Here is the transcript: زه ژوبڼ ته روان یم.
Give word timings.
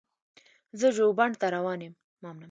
زه 0.79 0.87
ژوبڼ 0.97 1.29
ته 1.39 1.47
روان 1.55 1.79
یم. 1.85 1.93